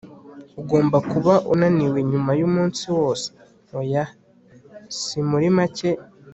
ugomba 0.61 0.97
kuba 1.11 1.33
unaniwe 1.53 1.99
nyuma 2.11 2.31
yumunsi 2.39 2.83
wose. 2.97 3.27
oya, 3.79 4.03
si 5.01 5.19
muri 5.29 5.47
make 5.57 5.89